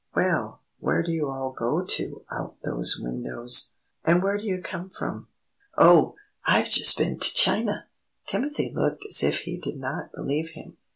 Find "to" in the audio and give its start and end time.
1.85-2.25, 7.19-7.33